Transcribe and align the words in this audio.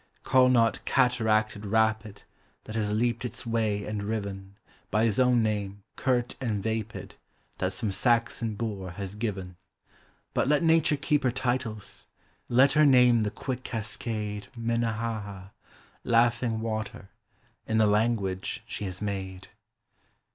Call 0.23 0.49
not 0.49 0.83
cataracted 0.83 1.63
rapid 1.63 2.23
That 2.63 2.75
has 2.75 2.91
leaped 2.91 3.23
its 3.23 3.45
way 3.45 3.85
and 3.85 4.01
riven, 4.01 4.55
By 4.89 5.05
his 5.05 5.19
own 5.19 5.43
name, 5.43 5.83
curt 5.95 6.33
and 6.41 6.63
vapid, 6.63 7.17
That 7.59 7.71
some 7.71 7.91
Saxon 7.91 8.55
boor 8.55 8.89
has 8.89 9.13
given! 9.13 9.57
But 10.33 10.47
let 10.47 10.63
Nature 10.63 10.97
keep 10.97 11.21
her 11.21 11.29
titles! 11.29 12.07
Let 12.49 12.71
her 12.71 12.83
name 12.87 13.21
the 13.21 13.29
quick 13.29 13.63
cascade 13.63 14.47
Minnehaha 14.57 15.49
Laughing 16.03 16.61
Water 16.61 17.09
In 17.67 17.77
the 17.77 17.85
language 17.85 18.63
she 18.65 18.85
has 18.85 19.03
made 19.03 19.49